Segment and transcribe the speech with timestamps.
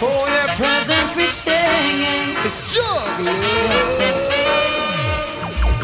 [0.00, 2.32] For your presence we singing.
[2.46, 3.36] It's juggling.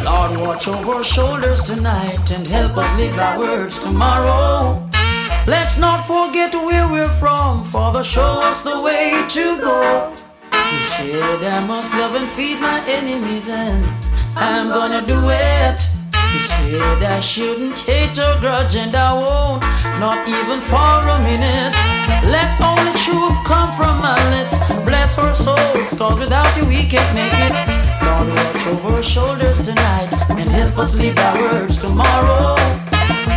[0.02, 4.88] Lord, watch over our shoulders tonight and help us live our words tomorrow.
[5.46, 10.14] Let's not forget where we're from, Father, show us the way to go.
[10.50, 13.84] You said I must love and feed my enemies, and
[14.36, 15.78] I'm gonna do it.
[16.32, 19.62] You said I shouldn't hate or grudge, and I won't,
[20.00, 21.95] not even for a minute.
[22.24, 24.58] Let only truth come from my lips.
[24.84, 27.54] Bless our souls, cause without you we can't make it.
[28.04, 32.56] Lord, watch over our shoulders tonight and help us live our words tomorrow.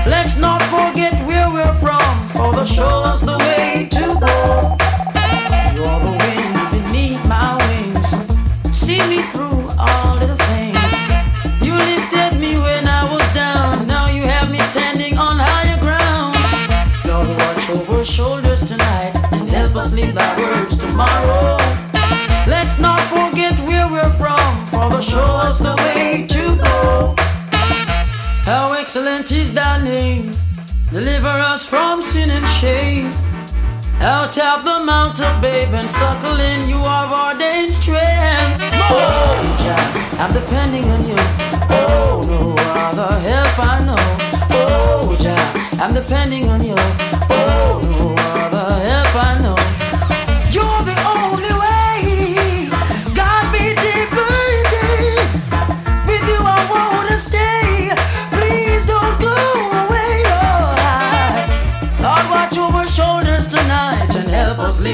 [0.05, 4.77] Let's not forget where we're from, for the show us the way to go.
[5.75, 6.18] You're the
[20.01, 21.57] and help us live our words tomorrow.
[22.47, 27.15] Let's not forget where we're from, for the show us the way to go.
[28.43, 30.31] How excellent is thy name.
[30.91, 33.11] Deliver us from sin and shame.
[34.01, 38.61] Out of the mountain, babe, and suckle in you have ordained strength.
[38.91, 41.15] Oh, Jah, I'm depending on you.
[41.69, 43.97] Oh, no other help I know.
[44.51, 46.75] Oh, Jah, I'm depending on you.
[47.29, 48.18] Oh, no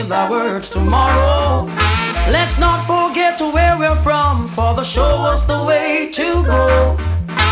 [0.09, 1.65] live our words tomorrow.
[2.29, 6.97] Let's not forget to where we're from, for the show us the way to go.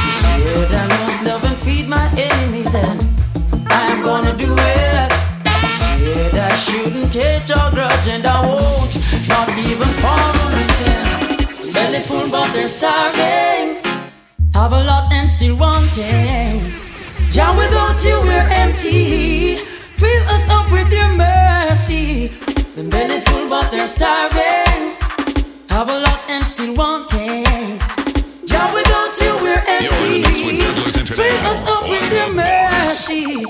[0.06, 3.02] You said I must love and feed my enemies, and
[3.68, 5.12] I'm gonna do it.
[5.66, 8.94] You said I shouldn't hate or grudge, and I won't,
[9.30, 11.74] not even for a mistake.
[11.74, 13.81] Belly full, but they're starving.
[14.53, 16.62] Have a lot and still wanting.
[17.31, 19.72] Jah, without you we're empty.
[20.03, 22.28] Fill us up with your mercy.
[22.75, 24.97] The belly full but they're starving.
[25.69, 27.80] Have a lot and still wanting.
[28.50, 31.13] Jah, without you we're You're in the mix with empty.
[31.19, 33.46] Fill us up with your mercy.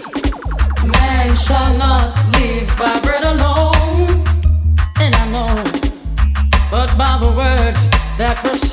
[0.94, 4.08] Man shall not live by bread alone.
[5.02, 5.84] And I know
[6.70, 7.82] but by the words
[8.18, 8.73] that proceeded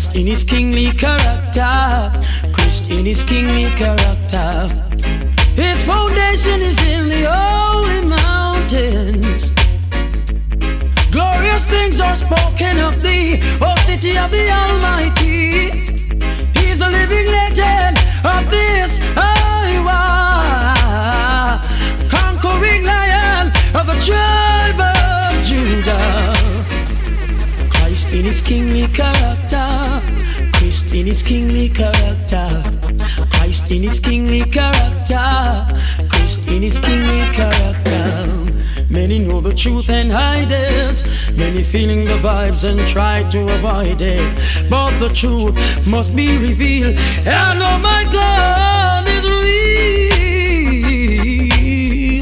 [0.00, 2.10] Christ in his kingly character.
[2.54, 4.66] Christ in his kingly character.
[5.54, 9.50] His foundation is in the holy mountains.
[11.10, 15.84] Glorious things are spoken of thee, O city of the Almighty.
[16.58, 20.00] He's the living legend of this Iowa,
[22.08, 26.32] conquering lion of the tribe of Judah.
[27.68, 29.49] Christ in his kingly character.
[30.80, 32.62] Christ in his kingly character.
[33.32, 35.68] Christ in his kingly character.
[36.08, 38.24] Christ in his kingly character.
[38.88, 41.04] Many know the truth and hide it.
[41.36, 44.34] Many feeling the vibes and try to avoid it.
[44.70, 45.54] But the truth
[45.86, 46.96] must be revealed.
[47.26, 49.26] And oh my God is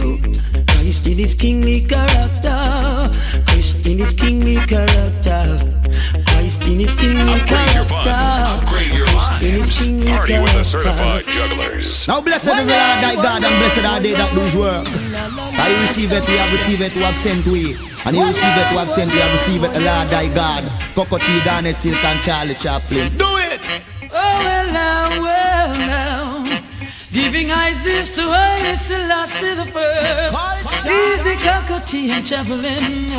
[0.03, 0.19] real.
[0.67, 3.09] Christ in his kingly character.
[3.47, 5.18] Christ in his kingly character.
[6.79, 7.75] Christ in his kingly Upgrade character.
[7.75, 8.59] your fun.
[8.59, 10.11] Upgrade your lives.
[10.11, 12.07] Party with the certified jugglers.
[12.09, 12.69] Now blessed is the Lord
[13.03, 14.87] thy God and blessed are they that lose work.
[15.59, 17.75] I receive it, we have received it, we have sent we.
[18.07, 20.63] And you receive it, we have sent, we have received it, the Lord thy God.
[20.95, 23.17] Cocoa Tea, Garnet, Silk and Charlie Chaplin.
[23.17, 23.61] Do it!
[24.13, 26.61] Oh well now, well now.
[27.11, 30.87] Giving Isis to Haile Selassie the first.
[30.87, 33.11] Easy cockatoo and chaplain.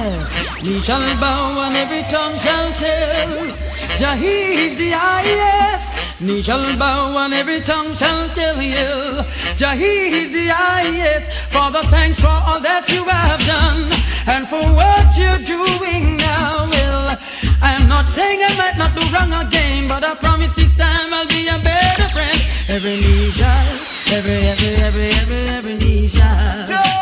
[0.63, 3.48] Knee shall bow and every tongue shall tell.
[3.97, 5.93] Jah is the highest.
[6.21, 9.23] Knee shall bow and every tongue shall tell you.
[9.55, 11.31] Jah is the highest.
[11.49, 13.89] Father, thanks for all that you have done
[14.27, 16.67] and for what you're doing now.
[16.67, 17.17] Well,
[17.61, 21.27] I'm not saying I might not do wrong again, but I promise this time I'll
[21.27, 22.39] be a better friend.
[22.69, 23.67] Every knee shall,
[24.11, 26.99] every, every, every, every, every knee shall.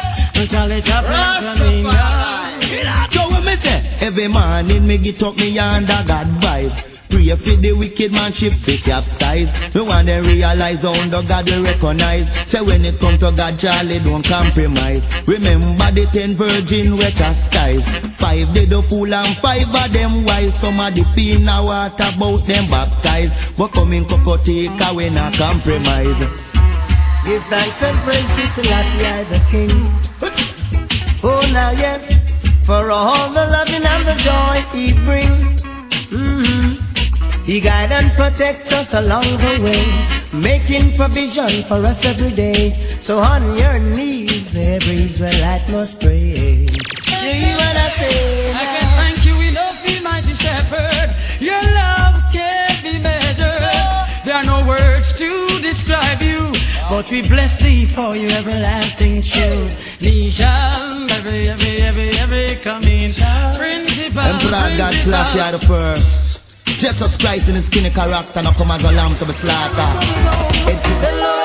[0.47, 3.26] Charlie Chaplin coming down.
[3.63, 4.05] Joe, what me say?
[4.05, 6.93] Every morning me get up me under God vibes.
[7.09, 9.73] Pray for the wicked man ship fi capsize.
[9.73, 12.49] Me want them realize how under God we recognize.
[12.49, 15.05] Say when it come to God, Charlie don't compromise.
[15.27, 17.87] Remember the ten virgin we chastise.
[18.17, 20.53] Five they the fool and five of them wise.
[20.59, 23.57] Some of the pee in the water about them baptized.
[23.57, 26.19] But coming cocoa take away not compromise.
[27.25, 29.71] Give thanks and praise to Selassie I the King.
[31.23, 32.36] Oh now yes,
[32.67, 35.33] for all the loving and the joy he bring.
[36.11, 36.77] Mhm.
[37.45, 39.85] He guide and protect us along the way,
[40.33, 42.63] making provision for us every day.
[42.99, 46.67] So on your knees, every Israelite must pray.
[47.23, 48.76] You hear what I say?
[56.97, 59.99] But we bless thee for your everlasting truth.
[59.99, 64.19] Thee shall every, every, every, every coming principal.
[64.19, 66.65] Emperor God Selassie are the first.
[66.65, 71.36] Jesus Christ in his skinny character now come as a lamb to be slaughtered.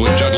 [0.00, 0.29] You're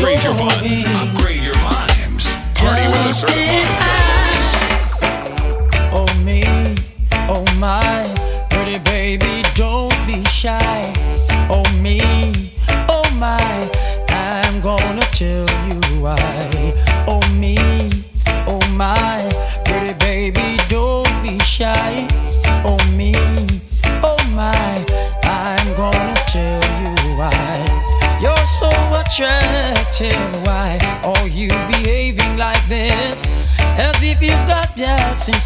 [0.00, 0.48] Upgrade your fun.
[0.48, 2.36] Upgrade your vibes.
[2.56, 3.04] Party with
[5.92, 6.42] Oh me,
[7.28, 8.06] oh my,
[8.50, 10.99] pretty baby, don't be shy.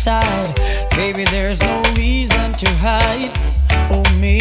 [0.05, 0.55] inside.
[0.91, 3.31] Baby, there's no reason to hide.
[3.91, 4.41] Oh, me,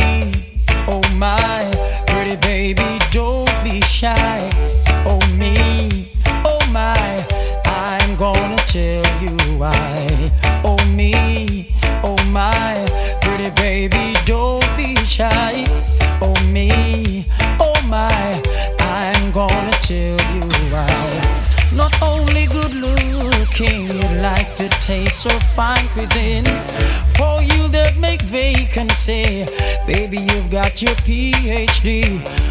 [0.90, 1.64] oh, my.
[2.08, 4.50] Pretty baby, don't be shy.
[5.06, 6.12] Oh, me,
[6.44, 7.26] oh, my.
[7.66, 10.32] I'm gonna tell you why.
[10.66, 11.70] Oh, me,
[12.04, 12.76] oh, my.
[13.22, 14.63] Pretty baby, don't.
[25.24, 26.44] so fine cuisine.
[27.16, 29.46] For you that make vacancy,
[29.88, 32.43] baby, you've got your PhD.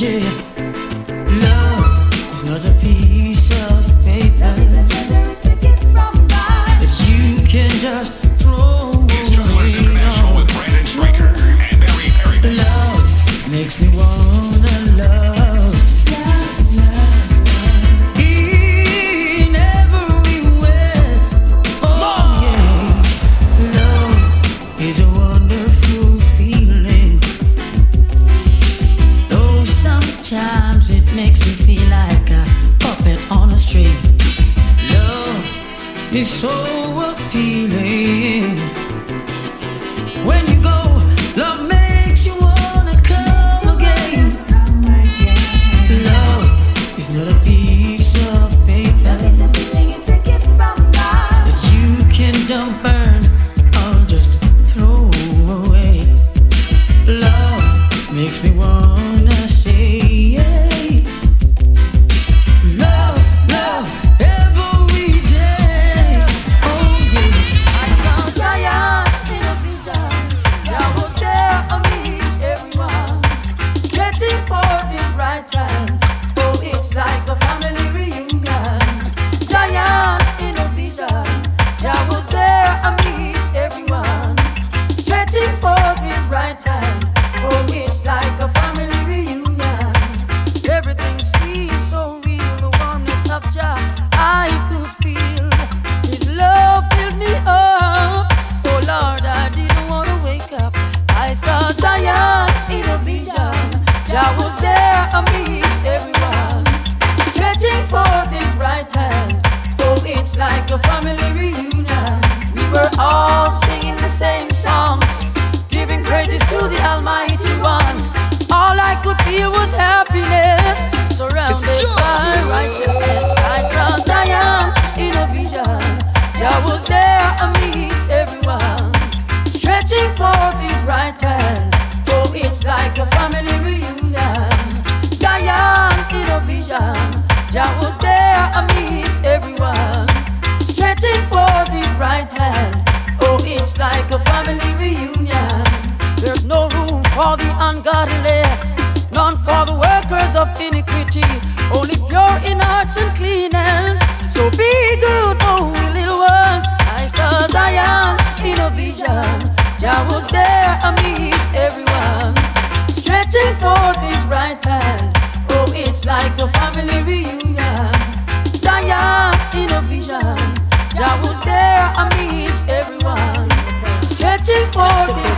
[0.00, 0.59] yeah.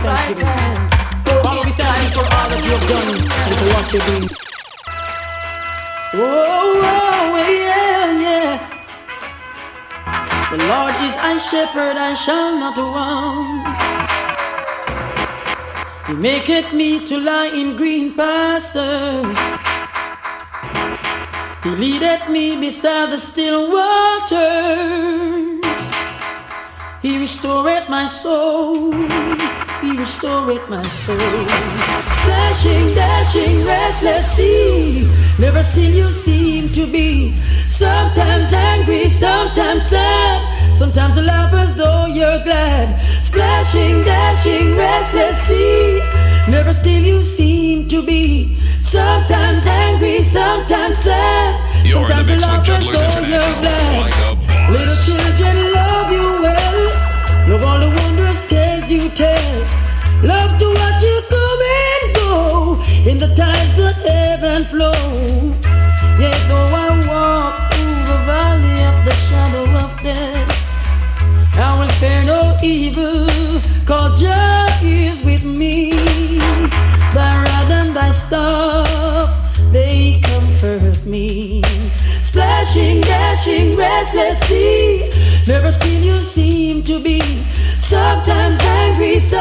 [0.05, 2.77] I'll be sorry for all for
[3.71, 4.03] what you're.
[6.15, 8.53] Oh, oh, yeah, yeah.
[10.51, 13.63] The Lord is my shepherd, I shall not want.
[16.07, 19.37] He maketh me to lie in green pastures.
[21.63, 24.43] He leadeth me beside the still waters.
[27.01, 31.17] He restoreth my soul he restored my soul.
[32.17, 35.07] Splashing, dashing, restless sea,
[35.39, 37.35] never still you seem to be.
[37.67, 42.87] Sometimes angry, sometimes sad, sometimes a laugh as though you're glad.
[43.23, 45.99] Splashing, dashing, restless sea,
[46.47, 48.57] never still you seem to be.
[48.81, 51.85] Sometimes angry, sometimes sad.
[51.85, 53.63] You're sometimes in the mix with Jugglers International.
[54.01, 54.43] Like.
[54.69, 55.72] Little children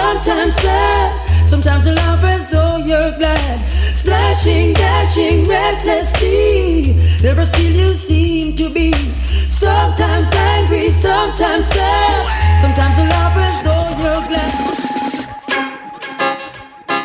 [0.03, 3.57] sometimes sad, sometimes in love as though you're glad.
[3.95, 8.91] Splashing, dashing, restless sea, never still you seem to be.
[9.49, 12.15] Sometimes angry, sometimes sad,
[12.63, 14.55] sometimes in love as though you're glad.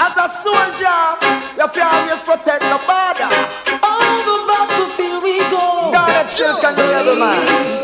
[0.06, 1.02] As a soldier,
[1.54, 3.30] we have to protect the border.
[3.94, 5.66] On the battlefield we go.
[5.94, 7.77] God, children, the other man.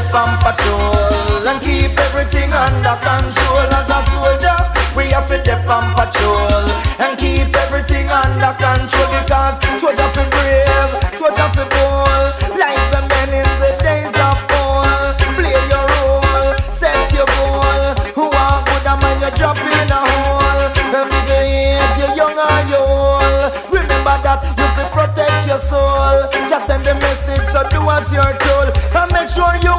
[0.00, 3.68] step on patrol and keep everything under control.
[3.76, 4.58] As a soldier,
[4.96, 6.64] we have to step on patrol
[7.00, 13.28] and keep everything under control because soldier feel brave, soldier feel bold, like the men
[13.40, 15.16] in the days of old.
[15.36, 17.92] Play your role, set your goal.
[18.16, 20.64] Who are good a man you drop in a hole?
[20.92, 23.52] The middle age, you young or you old.
[23.68, 26.24] Remember that you feel protect your soul.
[26.48, 29.69] Just send a message, so do as you're told, and make sure you.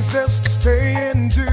[0.00, 1.46] things to stay and do.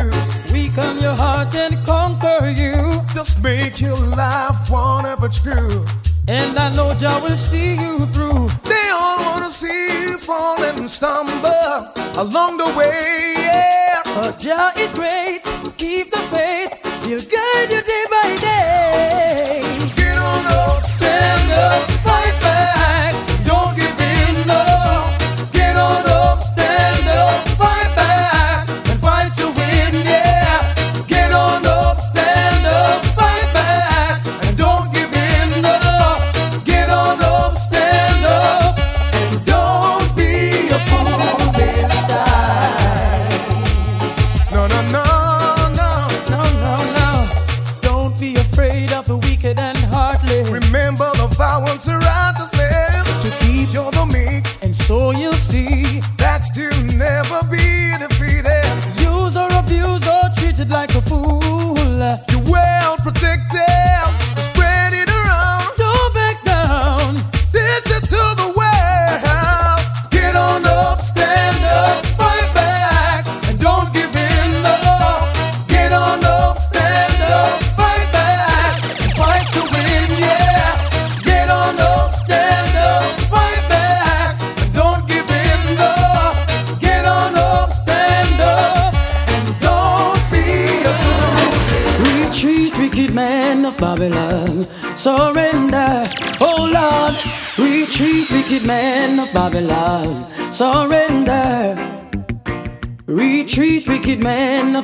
[0.53, 3.01] Weaken your heart and conquer you.
[3.13, 5.85] Just make your life one ever true.
[6.27, 8.47] And I know Jah will see you through.
[8.63, 13.33] They all wanna see you fall and stumble along the way.
[13.37, 14.01] Yeah.
[14.05, 15.41] But Jah is great.
[15.77, 16.71] Keep the faith.
[17.05, 17.88] He'll guide you.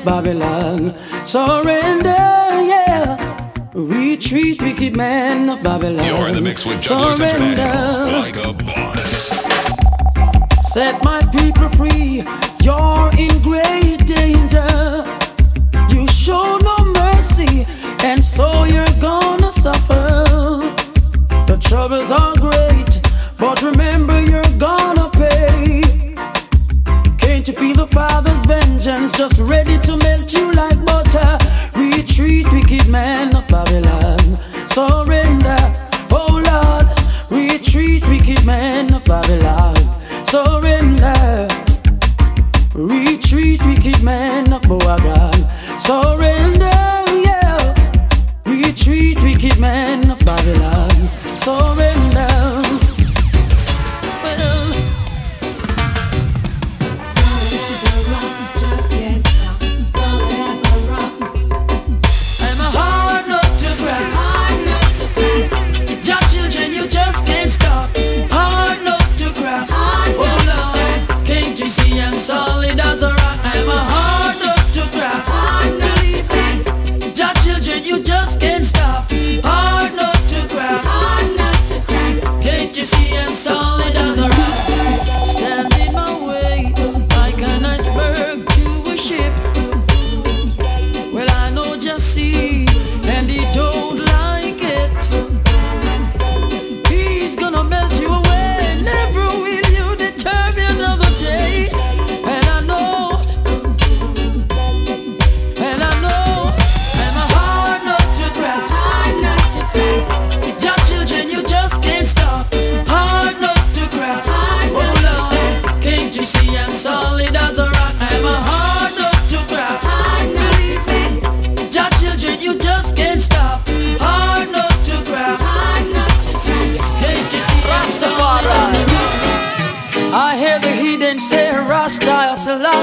[0.06, 0.94] Babylon.
[1.26, 3.18] Surrender, yeah.
[3.74, 6.06] Retreat, wicked man of Babylon.
[6.06, 7.38] You're in the mix with Jugglers Surrender.
[7.38, 9.32] International, like a boss.
[10.74, 12.24] Set my people free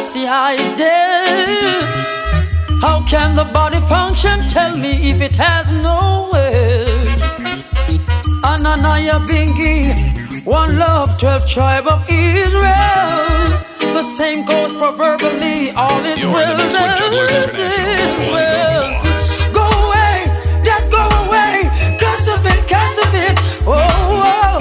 [0.03, 1.85] glassy eyes dead.
[2.81, 4.41] How can the body function?
[4.49, 7.07] Tell me if it has no will.
[8.51, 13.47] Ananaya Bingi, one love, twelve tribe of Israel.
[13.97, 16.57] The same goes proverbially, all is You're well.
[19.59, 20.17] Go away,
[20.67, 21.55] death, go away,
[22.01, 23.35] curse of it, curse of it.
[23.67, 23.77] oh.
[23.77, 24.52] oh.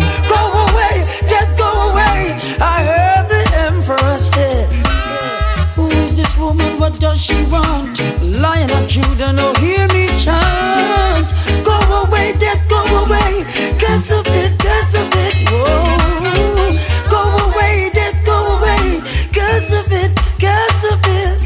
[7.02, 8.00] does she want?
[8.22, 11.34] Lion of Judah, no, hear me chant.
[11.66, 13.44] Go away, death, go away.
[13.82, 16.78] Cause of it, cause of it, whoa.
[17.10, 19.02] Go away, death, go away.
[19.34, 21.38] Cause of it, cause of it.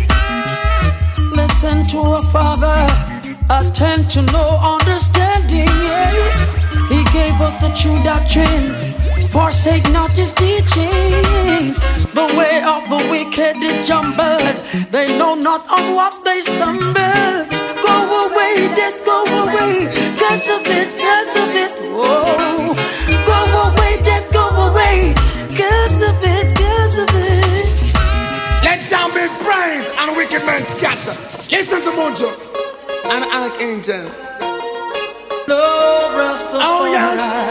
[1.33, 2.81] Listen to a father,
[3.49, 5.71] attend to no understanding.
[5.87, 6.11] Yeah.
[6.89, 9.04] He gave us the true doctrine
[9.35, 11.75] Forsake not his teachings.
[12.15, 14.55] The way of the wicked is jumbled.
[14.91, 17.43] They know not on what they stumble.
[17.83, 17.95] Go
[18.31, 19.91] away, death, go away.
[20.15, 21.71] Curse of it, curse of it.
[21.91, 22.71] Oh,
[23.27, 25.13] go away, death, go away.
[25.51, 27.93] Curse of it, curse of it.
[28.63, 31.11] Let down be praise and wicked men scatter.
[31.51, 32.31] Listen to Mojo
[33.11, 34.07] and Archangel.
[35.45, 37.44] No rest of Oh, yes.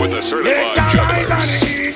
[0.00, 1.88] with the certified jugglers.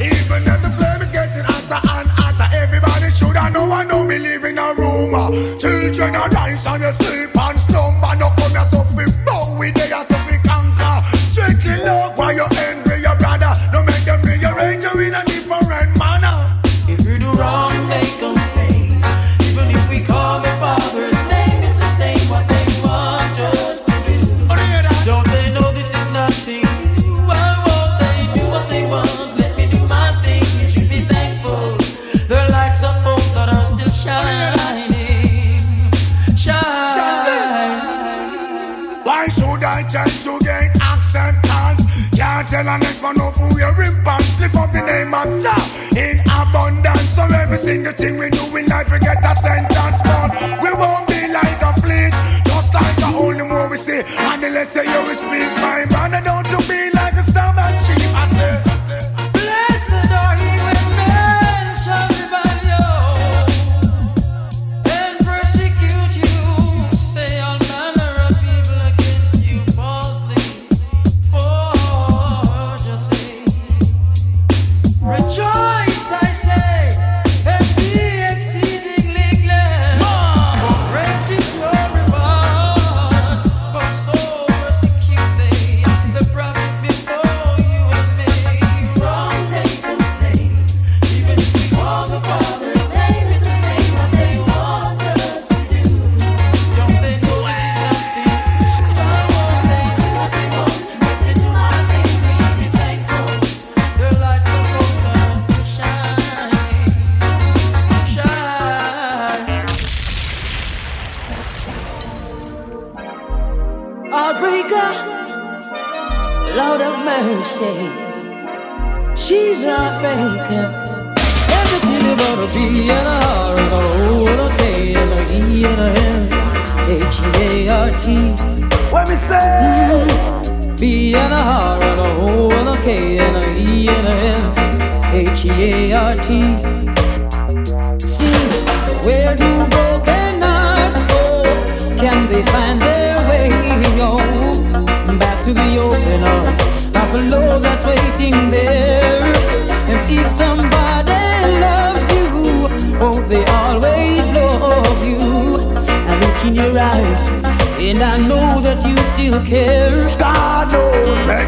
[0.00, 4.04] Even the flame is getting hotter and hotter Everybody should know I know
[4.58, 5.30] a rumor.
[5.58, 7.33] Children are dying and you sleep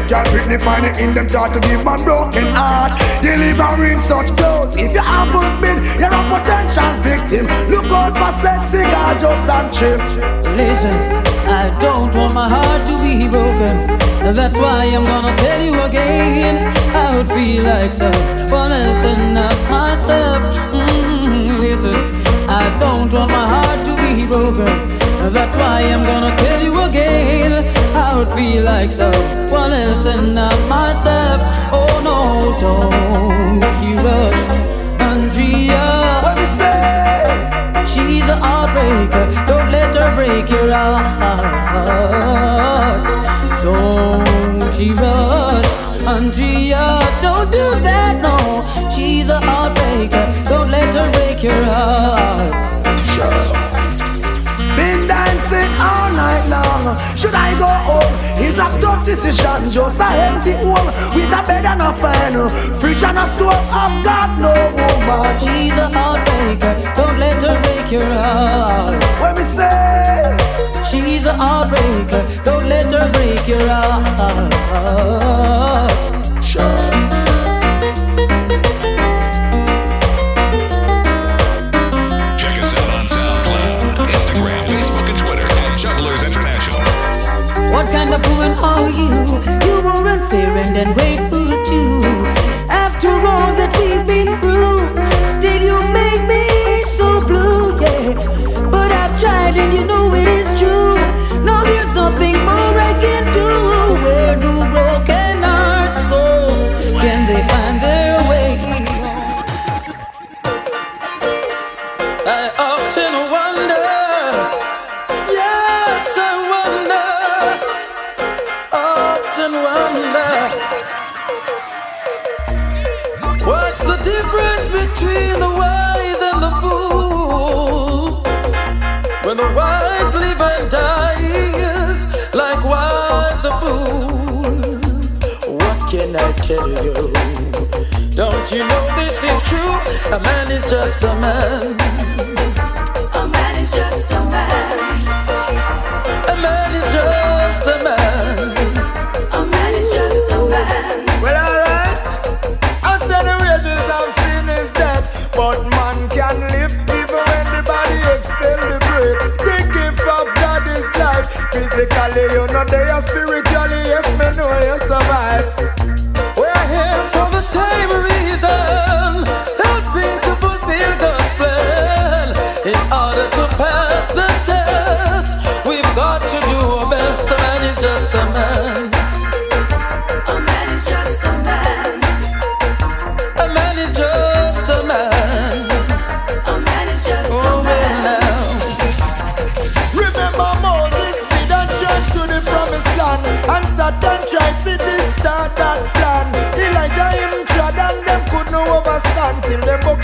[0.09, 2.95] your Britney find it in them thought to give my broken heart.
[3.21, 4.75] Delivering such blows.
[4.77, 7.45] If you haven't been, you're a potential victim.
[7.67, 9.99] Look out for sexy gorgeous and chip.
[10.55, 10.95] Listen,
[11.47, 13.99] I don't want my heart to be broken.
[14.33, 16.55] That's why I'm gonna tell you again.
[16.95, 20.55] I would feel like someone else and not myself.
[20.71, 21.55] Mm-hmm.
[21.59, 21.95] Listen,
[22.47, 24.97] I don't want my heart to be broken.
[25.33, 27.76] That's why I'm gonna tell you again.
[27.97, 31.41] I would feel like someone else and not myself.
[31.71, 34.41] Oh no, don't you rush,
[35.01, 36.21] Andrea.
[36.23, 37.85] What me say?
[37.91, 39.25] She's a heartbreaker.
[39.47, 41.07] Don't let her break your heart.
[43.63, 45.69] Don't you rush,
[46.05, 46.99] Andrea.
[47.21, 48.37] Don't do that, no.
[48.95, 50.25] She's a heartbreaker.
[50.45, 52.76] Don't let her break your heart.
[56.07, 56.97] All night long.
[57.17, 58.13] Should I go home?
[58.37, 59.71] It's a tough decision.
[59.71, 63.53] Just a empty home with a bed and a fan, fridge and a stove.
[63.71, 65.39] I've got no woman.
[65.39, 66.95] She's a heartbreaker.
[66.95, 69.03] Don't let her break your heart.
[69.19, 70.37] What me say?
[70.89, 72.43] She's a heartbreaker.
[72.43, 74.47] Don't let her break your heart.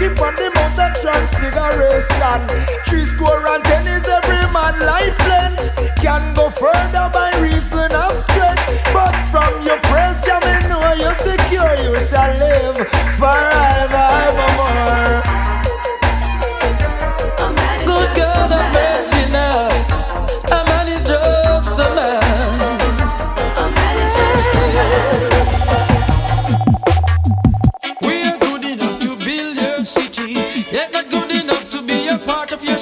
[0.03, 2.41] Him on the mount of transfiguration.
[2.87, 5.71] Three score and ten is every man life length.
[6.03, 8.67] Can go further by reason of strength.
[8.91, 12.85] But from your praise you know you're secure You shall live
[13.15, 14.12] forever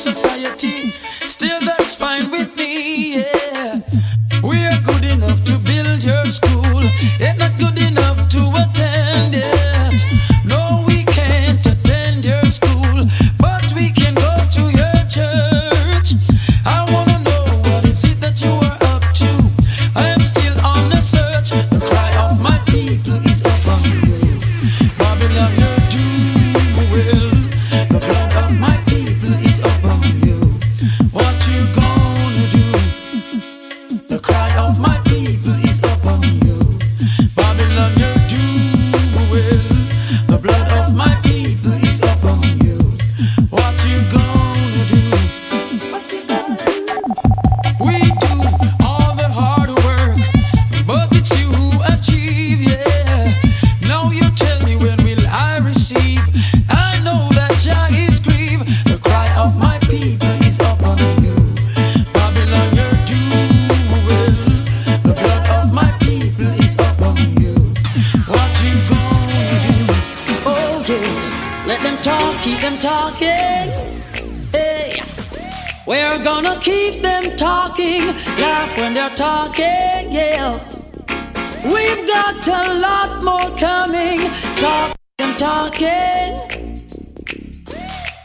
[0.06, 0.51] your
[76.12, 78.06] we're gonna keep them talking,
[78.38, 80.60] laugh when they're talking, yeah.
[81.64, 84.20] We've got a lot more coming,
[84.58, 86.38] talk them talking.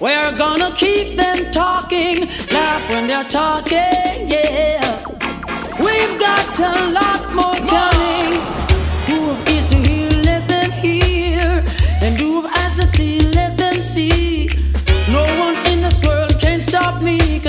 [0.00, 5.04] We're gonna keep them talking, laugh when they're talking, yeah.
[5.78, 8.65] We've got a lot more coming.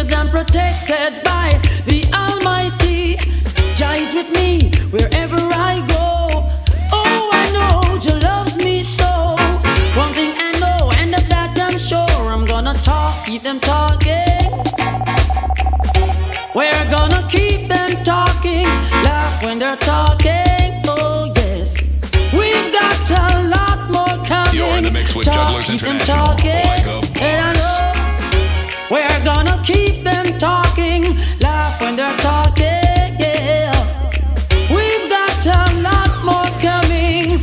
[0.07, 3.15] Cause I'm protected by the Almighty.
[3.75, 6.49] Jah is with me wherever I go.
[6.91, 9.05] Oh, I know Jah loves me so.
[9.95, 14.39] One thing I know, and of that I'm sure, I'm gonna talk, keep them talking.
[16.55, 18.67] We're gonna keep them talking,
[19.03, 20.83] laugh when they're talking.
[20.85, 21.81] Oh yes,
[22.33, 24.55] we've got a lot more coming.
[24.55, 27.96] You're in the mix with Talk, Jugglers International, like a and I boss.
[28.89, 31.03] We're gonna keep them talking,
[31.39, 33.15] laugh when they're talking.
[33.19, 33.71] Yeah,
[34.69, 37.39] we've got a lot more coming.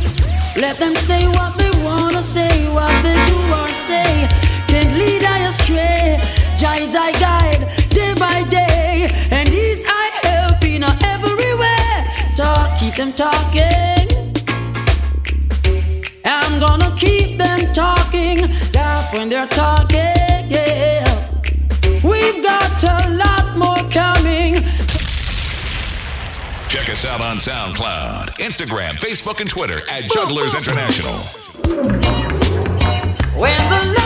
[0.57, 4.27] Let them say what they wanna say, what they do or say.
[4.67, 6.05] Can't lead I astray.
[6.97, 12.05] I guide day by day, and I help in every way.
[12.35, 14.07] Talk, keep them talking.
[16.23, 20.15] I'm gonna keep them talking, laugh when they're talking.
[20.47, 21.04] Yeah,
[22.25, 24.55] we've got a lot more coming.
[26.67, 31.13] Check us out on SoundCloud, Instagram, Facebook, and Twitter at Jugglers International.
[33.39, 34.04] When the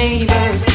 [0.00, 0.69] neighbors,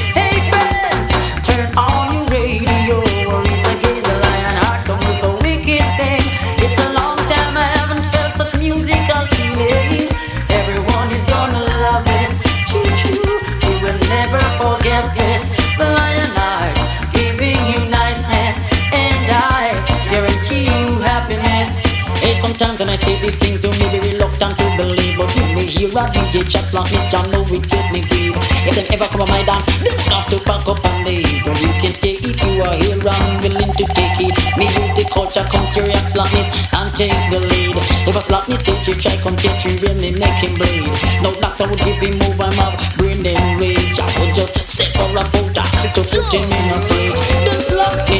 [25.98, 28.36] a DJ chat like this, John know it get me grieve.
[28.68, 31.44] If them ever come on my dance, they have to pack up and leave.
[31.44, 34.36] But you can stay if you are here and willing to take it.
[34.60, 37.76] Me use the culture, come react slackness and take the lead.
[37.80, 38.22] If a
[38.60, 40.92] get you try, come test you, really make him bleed.
[41.24, 44.00] No doctor would give him move, I'm up, brain them rage.
[44.00, 45.66] I would just sit for a powder
[45.96, 47.20] to put him in a fridge.
[47.48, 48.15] Them slackness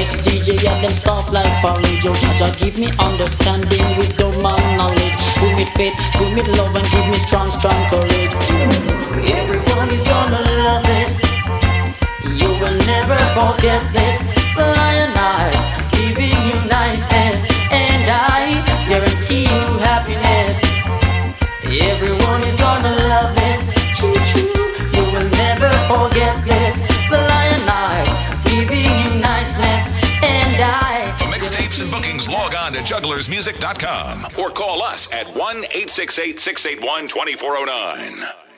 [0.76, 2.04] And them soft like porridge.
[2.04, 5.16] Yo, Jaja give me understanding, wisdom and knowledge.
[5.40, 8.36] Give me faith, give me love and give me strong, strong courage.
[9.32, 11.22] Everyone is gonna love this.
[12.28, 14.28] You will never forget this.
[14.58, 15.55] Lion eye
[32.86, 38.55] jugglersmusic.com or call us at 1 868 681 2409.